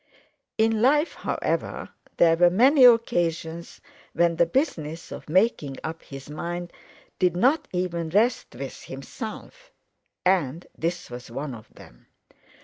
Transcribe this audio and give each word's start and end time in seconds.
In 0.57 0.81
life, 0.81 1.13
however, 1.13 1.89
there 2.17 2.35
were 2.35 2.49
many 2.49 2.85
occasions 2.85 3.81
when 4.13 4.37
the 4.37 4.47
business 4.47 5.11
of 5.11 5.29
making 5.29 5.77
up 5.83 6.01
his 6.01 6.27
mind 6.27 6.73
did 7.19 7.37
not 7.37 7.67
even 7.71 8.09
rest 8.09 8.55
with 8.55 8.85
himself, 8.85 9.71
and 10.25 10.65
this 10.75 11.11
was 11.11 11.29
one 11.29 11.53
of 11.53 11.69
them. 11.71 12.07